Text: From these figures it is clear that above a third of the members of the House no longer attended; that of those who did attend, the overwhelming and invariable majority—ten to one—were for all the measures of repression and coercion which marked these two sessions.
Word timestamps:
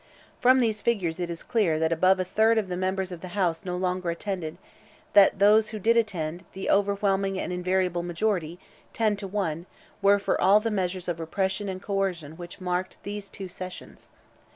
From 0.39 0.59
these 0.61 0.81
figures 0.81 1.19
it 1.19 1.29
is 1.29 1.43
clear 1.43 1.77
that 1.77 1.91
above 1.93 2.19
a 2.19 2.25
third 2.25 2.57
of 2.57 2.69
the 2.69 2.75
members 2.75 3.11
of 3.11 3.21
the 3.21 3.35
House 3.37 3.63
no 3.63 3.77
longer 3.77 4.09
attended; 4.09 4.57
that 5.13 5.33
of 5.33 5.37
those 5.37 5.69
who 5.69 5.77
did 5.77 5.95
attend, 5.95 6.43
the 6.53 6.71
overwhelming 6.71 7.39
and 7.39 7.53
invariable 7.53 8.01
majority—ten 8.01 9.15
to 9.17 9.27
one—were 9.27 10.17
for 10.17 10.41
all 10.41 10.59
the 10.59 10.71
measures 10.71 11.07
of 11.07 11.19
repression 11.19 11.69
and 11.69 11.83
coercion 11.83 12.31
which 12.35 12.59
marked 12.59 12.97
these 13.03 13.29
two 13.29 13.47
sessions. 13.47 14.09